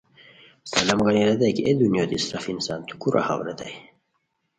[0.73, 3.73] سلامو گانی ریتائے کی اے دنیوتے اسراف انسان تو کورا ہاؤ؟ ریتائے